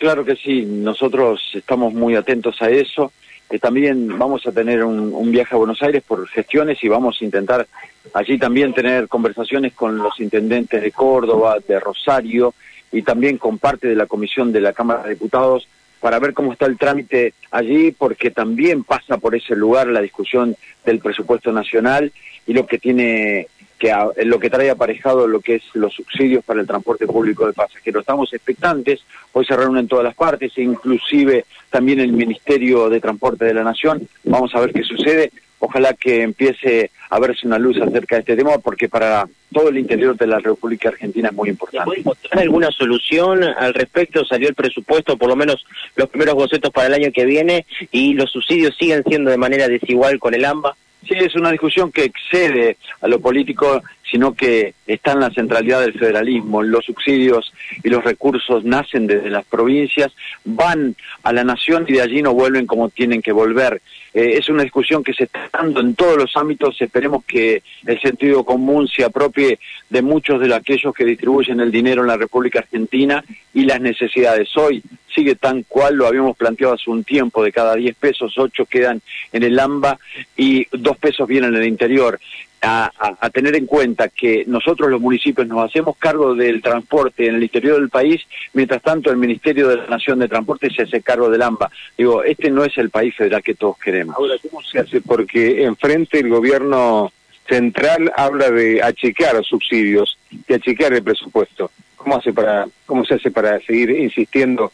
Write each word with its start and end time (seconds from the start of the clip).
claro 0.00 0.24
que 0.24 0.34
sí. 0.34 0.62
Nosotros 0.62 1.40
estamos 1.54 1.94
muy 1.94 2.16
atentos 2.16 2.60
a 2.60 2.70
eso. 2.70 3.12
Eh, 3.48 3.58
también 3.58 4.18
vamos 4.18 4.46
a 4.46 4.52
tener 4.52 4.82
un, 4.82 5.12
un, 5.12 5.30
viaje 5.30 5.54
a 5.54 5.58
Buenos 5.58 5.82
Aires 5.82 6.02
por 6.06 6.26
gestiones 6.28 6.82
y 6.82 6.88
vamos 6.88 7.18
a 7.20 7.24
intentar 7.24 7.66
allí 8.14 8.38
también 8.38 8.72
tener 8.72 9.06
conversaciones 9.06 9.72
con 9.74 9.98
los 9.98 10.18
intendentes 10.18 10.82
de 10.82 10.90
Córdoba, 10.90 11.58
de 11.66 11.78
Rosario 11.78 12.54
y 12.90 13.02
también 13.02 13.38
con 13.38 13.58
parte 13.58 13.88
de 13.88 13.94
la 13.94 14.06
comisión 14.06 14.50
de 14.52 14.60
la 14.60 14.72
Cámara 14.72 15.04
de 15.04 15.10
Diputados 15.10 15.68
para 16.00 16.18
ver 16.18 16.32
cómo 16.32 16.52
está 16.52 16.66
el 16.66 16.78
trámite 16.78 17.34
allí, 17.50 17.92
porque 17.92 18.30
también 18.30 18.84
pasa 18.84 19.18
por 19.18 19.34
ese 19.34 19.54
lugar 19.54 19.86
la 19.88 20.00
discusión 20.00 20.56
del 20.84 20.98
presupuesto 20.98 21.52
nacional 21.52 22.10
y 22.46 22.54
lo 22.54 22.66
que 22.66 22.78
tiene 22.78 23.48
que 23.80 23.92
lo 24.26 24.38
que 24.38 24.50
trae 24.50 24.70
aparejado 24.70 25.26
lo 25.26 25.40
que 25.40 25.56
es 25.56 25.62
los 25.72 25.94
subsidios 25.94 26.44
para 26.44 26.60
el 26.60 26.66
transporte 26.66 27.06
público 27.06 27.46
de 27.46 27.54
pasajeros. 27.54 28.02
Estamos 28.02 28.32
expectantes, 28.34 29.00
hoy 29.32 29.46
se 29.46 29.56
reúnen 29.56 29.88
todas 29.88 30.04
las 30.04 30.14
partes, 30.14 30.56
inclusive 30.58 31.46
también 31.70 31.98
el 31.98 32.12
Ministerio 32.12 32.90
de 32.90 33.00
Transporte 33.00 33.46
de 33.46 33.54
la 33.54 33.64
Nación. 33.64 34.06
Vamos 34.22 34.54
a 34.54 34.60
ver 34.60 34.72
qué 34.72 34.82
sucede. 34.84 35.32
Ojalá 35.60 35.94
que 35.94 36.22
empiece 36.22 36.90
a 37.08 37.18
verse 37.18 37.46
una 37.46 37.58
luz 37.58 37.80
acerca 37.80 38.16
de 38.16 38.20
este 38.20 38.36
tema, 38.36 38.58
porque 38.58 38.88
para 38.88 39.26
todo 39.52 39.70
el 39.70 39.78
interior 39.78 40.16
de 40.16 40.26
la 40.26 40.38
República 40.38 40.90
Argentina 40.90 41.28
es 41.28 41.34
muy 41.34 41.48
importante. 41.48 41.86
¿Puede 41.86 42.00
encontrar 42.00 42.38
alguna 42.38 42.70
solución 42.70 43.44
al 43.44 43.72
respecto? 43.72 44.24
Salió 44.24 44.48
el 44.48 44.54
presupuesto, 44.54 45.16
por 45.16 45.28
lo 45.28 45.36
menos 45.36 45.64
los 45.96 46.08
primeros 46.08 46.34
bocetos 46.34 46.70
para 46.70 46.88
el 46.88 46.94
año 46.94 47.12
que 47.12 47.24
viene, 47.24 47.66
y 47.90 48.12
los 48.12 48.30
subsidios 48.30 48.76
siguen 48.76 49.04
siendo 49.04 49.30
de 49.30 49.38
manera 49.38 49.68
desigual 49.68 50.18
con 50.18 50.34
el 50.34 50.44
AMBA. 50.44 50.76
Sí, 51.06 51.14
es 51.14 51.34
una 51.34 51.50
discusión 51.50 51.90
que 51.90 52.04
excede 52.04 52.76
a 53.00 53.08
lo 53.08 53.20
político, 53.20 53.82
sino 54.10 54.34
que 54.34 54.74
está 54.86 55.12
en 55.12 55.20
la 55.20 55.30
centralidad 55.30 55.80
del 55.80 55.98
federalismo. 55.98 56.62
Los 56.62 56.84
subsidios 56.84 57.52
y 57.82 57.88
los 57.88 58.02
recursos 58.02 58.64
nacen 58.64 59.06
desde 59.06 59.30
las 59.30 59.44
provincias, 59.44 60.12
van 60.44 60.96
a 61.22 61.32
la 61.32 61.44
nación 61.44 61.84
y 61.88 61.92
de 61.94 62.02
allí 62.02 62.22
no 62.22 62.34
vuelven 62.34 62.66
como 62.66 62.88
tienen 62.88 63.22
que 63.22 63.32
volver. 63.32 63.80
Eh, 64.12 64.34
es 64.38 64.48
una 64.48 64.64
discusión 64.64 65.04
que 65.04 65.14
se 65.14 65.24
está 65.24 65.48
dando 65.52 65.80
en 65.80 65.94
todos 65.94 66.16
los 66.16 66.36
ámbitos. 66.36 66.80
Esperemos 66.80 67.24
que 67.24 67.62
el 67.86 68.00
sentido 68.00 68.44
común 68.44 68.88
se 68.88 69.04
apropie 69.04 69.58
de 69.88 70.02
muchos 70.02 70.40
de 70.40 70.52
aquellos 70.54 70.94
que 70.94 71.04
distribuyen 71.04 71.60
el 71.60 71.70
dinero 71.70 72.02
en 72.02 72.08
la 72.08 72.16
República 72.16 72.60
Argentina 72.60 73.24
y 73.54 73.64
las 73.64 73.80
necesidades. 73.80 74.48
Hoy 74.56 74.82
sigue 75.14 75.34
tan 75.34 75.62
cual 75.64 75.96
lo 75.96 76.06
habíamos 76.06 76.36
planteado 76.36 76.74
hace 76.74 76.90
un 76.90 77.04
tiempo, 77.04 77.42
de 77.42 77.52
cada 77.52 77.74
10 77.74 77.96
pesos, 77.96 78.34
8 78.36 78.66
quedan 78.66 79.00
en 79.32 79.42
el 79.42 79.58
AMBA 79.58 79.98
y 80.36 80.66
2 80.72 80.96
pesos 80.98 81.28
vienen 81.28 81.54
en 81.54 81.62
el 81.62 81.68
interior. 81.68 82.18
A, 82.62 82.90
a, 83.20 83.30
tener 83.30 83.56
en 83.56 83.64
cuenta 83.64 84.08
que 84.08 84.44
nosotros 84.46 84.90
los 84.90 85.00
municipios 85.00 85.46
nos 85.46 85.64
hacemos 85.64 85.96
cargo 85.96 86.34
del 86.34 86.60
transporte 86.60 87.26
en 87.26 87.36
el 87.36 87.42
interior 87.42 87.80
del 87.80 87.88
país, 87.88 88.20
mientras 88.52 88.82
tanto 88.82 89.10
el 89.10 89.16
Ministerio 89.16 89.66
de 89.66 89.76
la 89.76 89.86
Nación 89.86 90.18
de 90.18 90.28
Transporte 90.28 90.68
se 90.68 90.82
hace 90.82 91.00
cargo 91.00 91.30
del 91.30 91.40
AMBA. 91.40 91.70
Digo, 91.96 92.22
este 92.22 92.50
no 92.50 92.62
es 92.62 92.76
el 92.76 92.90
país 92.90 93.16
federal 93.16 93.42
que 93.42 93.54
todos 93.54 93.78
queremos. 93.78 94.14
Ahora, 94.14 94.34
¿cómo 94.42 94.62
se 94.62 94.78
hace? 94.78 95.00
Porque 95.00 95.64
enfrente 95.64 96.18
el 96.18 96.28
gobierno 96.28 97.10
central 97.48 98.12
habla 98.14 98.50
de 98.50 98.82
achicar 98.82 99.42
subsidios, 99.42 100.18
de 100.30 100.56
achicar 100.56 100.92
el 100.92 101.02
presupuesto. 101.02 101.70
¿Cómo, 101.96 102.16
hace 102.16 102.32
para, 102.32 102.66
¿Cómo 102.84 103.06
se 103.06 103.14
hace 103.14 103.30
para 103.30 103.58
seguir 103.60 103.90
insistiendo 103.90 104.70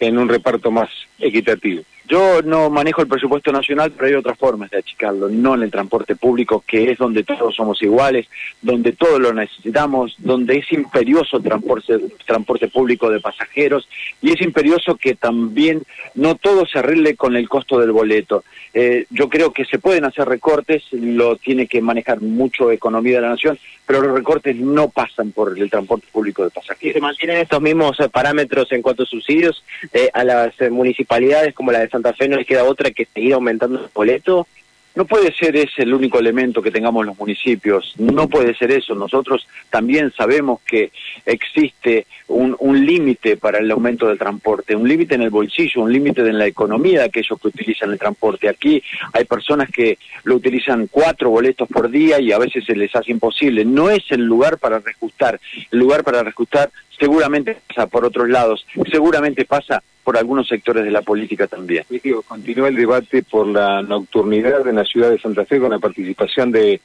en 0.00 0.18
un 0.18 0.28
reparto 0.28 0.70
más 0.70 0.88
equitativo. 1.18 1.82
Yo 2.10 2.42
no 2.42 2.70
manejo 2.70 3.02
el 3.02 3.06
presupuesto 3.06 3.52
nacional, 3.52 3.92
pero 3.92 4.08
hay 4.08 4.14
otras 4.14 4.36
formas 4.36 4.68
de 4.70 4.78
achicarlo, 4.78 5.28
no 5.28 5.54
en 5.54 5.62
el 5.62 5.70
transporte 5.70 6.16
público, 6.16 6.64
que 6.66 6.90
es 6.90 6.98
donde 6.98 7.22
todos 7.22 7.54
somos 7.54 7.80
iguales, 7.82 8.26
donde 8.60 8.90
todos 8.90 9.20
lo 9.20 9.32
necesitamos, 9.32 10.16
donde 10.18 10.58
es 10.58 10.72
imperioso 10.72 11.36
el 11.36 11.44
transporte, 11.44 12.00
transporte 12.26 12.66
público 12.66 13.10
de 13.10 13.20
pasajeros 13.20 13.88
y 14.20 14.32
es 14.32 14.40
imperioso 14.40 14.96
que 14.96 15.14
también 15.14 15.84
no 16.16 16.34
todo 16.34 16.66
se 16.66 16.80
arregle 16.80 17.14
con 17.14 17.36
el 17.36 17.48
costo 17.48 17.78
del 17.78 17.92
boleto. 17.92 18.42
Eh, 18.74 19.06
yo 19.10 19.28
creo 19.28 19.52
que 19.52 19.64
se 19.64 19.78
pueden 19.78 20.04
hacer 20.04 20.28
recortes, 20.28 20.82
lo 20.90 21.36
tiene 21.36 21.68
que 21.68 21.80
manejar 21.80 22.20
mucho 22.20 22.72
economía 22.72 23.16
de 23.16 23.20
la 23.20 23.28
nación, 23.30 23.56
pero 23.86 24.02
los 24.02 24.14
recortes 24.14 24.56
no 24.56 24.88
pasan 24.88 25.30
por 25.30 25.56
el 25.56 25.70
transporte 25.70 26.06
público 26.10 26.42
de 26.42 26.50
pasajeros. 26.50 26.94
¿Se 26.94 27.00
mantienen 27.00 27.36
estos 27.36 27.60
mismos 27.60 28.00
eh, 28.00 28.08
parámetros 28.08 28.72
en 28.72 28.82
cuanto 28.82 29.04
a 29.04 29.06
subsidios 29.06 29.64
eh, 29.92 30.10
a 30.12 30.24
las 30.24 30.54
municipalidades 30.70 31.54
como 31.54 31.70
la 31.70 31.78
de 31.80 31.88
¿No 32.02 32.36
les 32.36 32.46
queda 32.46 32.64
otra 32.64 32.90
que 32.90 33.06
seguir 33.06 33.34
aumentando 33.34 33.78
el 33.78 33.90
boleto? 33.94 34.46
No 34.96 35.04
puede 35.04 35.32
ser 35.32 35.54
ese 35.54 35.82
el 35.82 35.94
único 35.94 36.18
elemento 36.18 36.60
que 36.60 36.72
tengamos 36.72 37.06
los 37.06 37.16
municipios, 37.16 37.94
no 37.98 38.28
puede 38.28 38.56
ser 38.56 38.72
eso. 38.72 38.94
Nosotros 38.96 39.46
también 39.70 40.12
sabemos 40.16 40.60
que 40.66 40.90
existe 41.24 42.06
un, 42.26 42.56
un 42.58 42.84
límite 42.84 43.36
para 43.36 43.58
el 43.58 43.70
aumento 43.70 44.08
del 44.08 44.18
transporte, 44.18 44.74
un 44.74 44.88
límite 44.88 45.14
en 45.14 45.22
el 45.22 45.30
bolsillo, 45.30 45.82
un 45.82 45.92
límite 45.92 46.22
en 46.22 46.38
la 46.38 46.46
economía 46.46 47.00
de 47.00 47.04
aquellos 47.04 47.40
que 47.40 47.48
utilizan 47.48 47.92
el 47.92 48.00
transporte. 48.00 48.48
Aquí 48.48 48.82
hay 49.12 49.24
personas 49.26 49.70
que 49.70 49.96
lo 50.24 50.34
utilizan 50.34 50.88
cuatro 50.90 51.30
boletos 51.30 51.68
por 51.68 51.88
día 51.88 52.20
y 52.20 52.32
a 52.32 52.38
veces 52.38 52.64
se 52.64 52.74
les 52.74 52.94
hace 52.96 53.12
imposible. 53.12 53.64
No 53.64 53.90
es 53.90 54.02
el 54.10 54.22
lugar 54.22 54.58
para 54.58 54.80
reajustar, 54.80 55.40
el 55.70 55.78
lugar 55.78 56.02
para 56.02 56.24
reajustar 56.24 56.68
seguramente 57.00 57.56
pasa 57.66 57.86
por 57.86 58.04
otros 58.04 58.28
lados, 58.28 58.66
seguramente 58.92 59.46
pasa 59.46 59.82
por 60.04 60.18
algunos 60.18 60.46
sectores 60.46 60.84
de 60.84 60.90
la 60.90 61.02
política 61.02 61.46
también. 61.46 61.84
continúa 62.26 62.68
el 62.68 62.76
debate 62.76 63.22
por 63.22 63.46
la 63.46 63.82
nocturnidad 63.82 64.68
en 64.68 64.76
la 64.76 64.84
ciudad 64.84 65.10
de 65.10 65.18
Santa 65.18 65.46
Fe 65.46 65.58
con 65.58 65.70
la 65.70 65.78
participación 65.78 66.52
de 66.52 66.80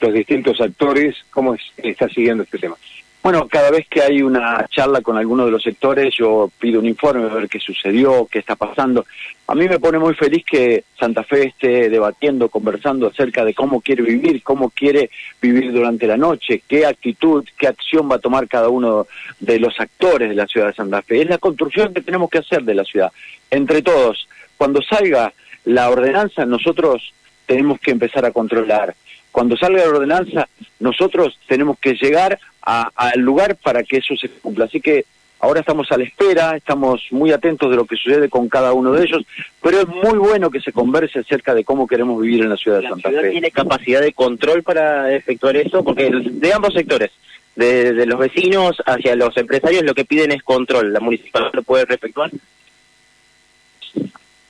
los 0.00 0.12
distintos 0.12 0.60
actores. 0.60 1.16
¿Cómo 1.30 1.56
está 1.76 2.08
siguiendo 2.08 2.44
este 2.44 2.58
tema? 2.58 2.76
Bueno, 3.26 3.48
cada 3.48 3.72
vez 3.72 3.88
que 3.88 4.02
hay 4.02 4.22
una 4.22 4.68
charla 4.70 5.00
con 5.00 5.16
alguno 5.16 5.46
de 5.46 5.50
los 5.50 5.60
sectores, 5.60 6.14
yo 6.14 6.48
pido 6.60 6.78
un 6.78 6.86
informe 6.86 7.28
a 7.28 7.34
ver 7.34 7.48
qué 7.48 7.58
sucedió, 7.58 8.28
qué 8.30 8.38
está 8.38 8.54
pasando. 8.54 9.04
A 9.48 9.54
mí 9.56 9.68
me 9.68 9.80
pone 9.80 9.98
muy 9.98 10.14
feliz 10.14 10.44
que 10.48 10.84
Santa 10.96 11.24
Fe 11.24 11.48
esté 11.48 11.90
debatiendo, 11.90 12.48
conversando 12.48 13.08
acerca 13.08 13.44
de 13.44 13.52
cómo 13.52 13.80
quiere 13.80 14.04
vivir, 14.04 14.44
cómo 14.44 14.70
quiere 14.70 15.10
vivir 15.42 15.72
durante 15.72 16.06
la 16.06 16.16
noche, 16.16 16.62
qué 16.68 16.86
actitud, 16.86 17.44
qué 17.58 17.66
acción 17.66 18.08
va 18.08 18.14
a 18.14 18.20
tomar 18.20 18.46
cada 18.46 18.68
uno 18.68 19.08
de 19.40 19.58
los 19.58 19.74
actores 19.80 20.28
de 20.28 20.36
la 20.36 20.46
ciudad 20.46 20.68
de 20.68 20.74
Santa 20.74 21.02
Fe. 21.02 21.22
Es 21.22 21.28
la 21.28 21.38
construcción 21.38 21.92
que 21.92 22.02
tenemos 22.02 22.30
que 22.30 22.38
hacer 22.38 22.62
de 22.62 22.76
la 22.76 22.84
ciudad, 22.84 23.10
entre 23.50 23.82
todos. 23.82 24.28
Cuando 24.56 24.80
salga 24.82 25.32
la 25.64 25.90
ordenanza, 25.90 26.46
nosotros 26.46 27.12
tenemos 27.44 27.80
que 27.80 27.90
empezar 27.90 28.24
a 28.24 28.30
controlar. 28.30 28.94
Cuando 29.32 29.56
salga 29.56 29.82
la 29.82 29.90
ordenanza, 29.90 30.48
nosotros 30.78 31.38
tenemos 31.48 31.76
que 31.80 31.94
llegar 31.94 32.38
al 32.66 33.20
lugar 33.20 33.56
para 33.56 33.82
que 33.82 33.98
eso 33.98 34.14
se 34.16 34.28
cumpla. 34.28 34.64
Así 34.66 34.80
que 34.80 35.04
ahora 35.38 35.60
estamos 35.60 35.90
a 35.92 35.96
la 35.96 36.04
espera, 36.04 36.56
estamos 36.56 37.02
muy 37.12 37.30
atentos 37.30 37.70
de 37.70 37.76
lo 37.76 37.84
que 37.84 37.96
sucede 37.96 38.28
con 38.28 38.48
cada 38.48 38.72
uno 38.72 38.92
de 38.92 39.04
ellos, 39.04 39.22
pero 39.62 39.80
es 39.80 39.88
muy 39.88 40.18
bueno 40.18 40.50
que 40.50 40.60
se 40.60 40.72
converse 40.72 41.20
acerca 41.20 41.54
de 41.54 41.64
cómo 41.64 41.86
queremos 41.86 42.20
vivir 42.20 42.42
en 42.42 42.50
la 42.50 42.56
ciudad 42.56 42.80
de 42.80 42.88
Santa 42.88 43.10
Fe. 43.10 43.30
¿Tiene 43.30 43.50
capacidad 43.50 44.00
de 44.00 44.12
control 44.12 44.62
para 44.62 45.14
efectuar 45.14 45.56
eso? 45.56 45.84
Porque 45.84 46.10
de 46.10 46.52
ambos 46.52 46.74
sectores, 46.74 47.12
de, 47.54 47.92
de 47.94 48.06
los 48.06 48.18
vecinos 48.18 48.82
hacia 48.84 49.14
los 49.14 49.36
empresarios, 49.36 49.84
lo 49.84 49.94
que 49.94 50.04
piden 50.04 50.32
es 50.32 50.42
control. 50.42 50.92
¿La 50.92 51.00
municipalidad 51.00 51.52
lo 51.54 51.62
puede 51.62 51.84
efectuar? 51.84 52.30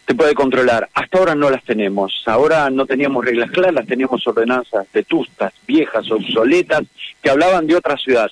Se 0.07 0.15
puede 0.15 0.35
controlar. 0.35 0.89
Hasta 0.95 1.19
ahora 1.19 1.35
no 1.35 1.51
las 1.51 1.65
tenemos. 1.65 2.23
Ahora 2.27 2.71
no 2.71 2.87
teníamos 2.87 3.25
reglas 3.25 3.51
claras, 3.51 3.87
teníamos 3.87 4.27
ordenanzas 4.27 4.87
vetustas, 4.93 5.53
viejas, 5.67 6.11
obsoletas, 6.11 6.83
que 7.23 7.31
hablaban 7.31 7.67
de 7.67 7.77
otra 7.77 7.97
ciudad. 7.97 8.31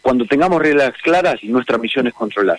Cuando 0.00 0.24
tengamos 0.26 0.62
reglas 0.62 0.92
claras, 1.02 1.42
nuestra 1.42 1.76
misión 1.76 2.06
es 2.06 2.14
controlar. 2.14 2.58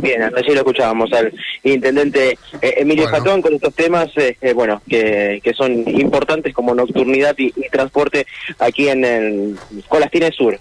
Bien, 0.00 0.22
hasta 0.22 0.40
allí 0.40 0.48
lo 0.50 0.58
escuchábamos 0.58 1.12
al 1.12 1.32
intendente 1.62 2.36
eh, 2.60 2.74
Emilio 2.78 3.06
Jatón 3.06 3.40
con 3.40 3.54
estos 3.54 3.72
temas, 3.74 4.10
eh, 4.16 4.36
eh, 4.40 4.52
bueno, 4.52 4.82
que, 4.88 5.40
que, 5.42 5.54
son 5.54 5.72
importantes 5.72 6.52
como 6.52 6.74
nocturnidad 6.74 7.34
y, 7.38 7.50
transporte 7.70 8.26
aquí 8.58 8.88
en 8.88 9.04
el 9.04 9.56
Colastina 9.88 10.30
Sur. 10.32 10.58